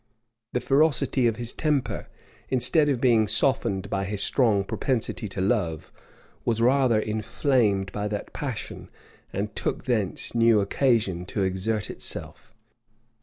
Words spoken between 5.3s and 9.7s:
love, was rather inflamed by that passion, and